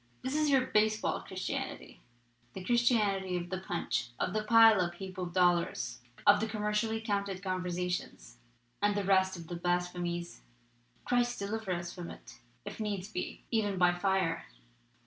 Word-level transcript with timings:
This 0.23 0.33
is 0.35 0.49
your 0.49 0.61
baseball 0.65 1.21
Christianity, 1.21 2.01
the 2.53 2.63
Christianity 2.63 3.37
of 3.37 3.51
the 3.51 3.59
'punch,' 3.59 4.07
of 4.19 4.33
the 4.33 4.43
piled 4.43 4.81
up 4.81 4.95
heap 4.95 5.19
of 5.19 5.31
dollars, 5.31 6.01
of 6.25 6.39
the 6.39 6.47
commercially 6.47 6.99
counted 6.99 7.43
'con 7.43 7.61
versions' 7.61 8.37
and 8.81 8.95
the 8.97 9.03
rest 9.03 9.37
of 9.37 9.45
the 9.45 9.55
blasphemies! 9.55 10.41
Christ 11.05 11.37
deliver 11.37 11.71
us 11.71 11.93
from 11.93 12.09
it, 12.09 12.39
if 12.65 12.79
needs 12.79 13.09
be, 13.09 13.43
even 13.51 13.77
by 13.77 13.93
fire! 13.93 14.47